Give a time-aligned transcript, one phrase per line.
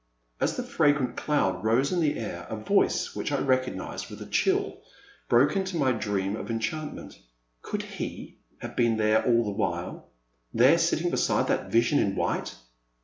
[0.39, 4.25] As the fragrant doud rose in the air, a voice, which I recognized with a
[4.25, 4.79] chill,
[5.29, 7.19] broke into my dream of enchantment.
[7.61, 10.09] Could he have been there all the while,—
[10.55, 12.55] ^there sitting beside that vision in white